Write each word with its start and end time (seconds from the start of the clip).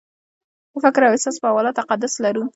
د 0.71 0.75
فکر 0.83 1.01
او 1.03 1.13
احساس 1.15 1.35
په 1.39 1.47
حواله 1.49 1.77
تقدس 1.79 2.13
لرلو 2.23 2.43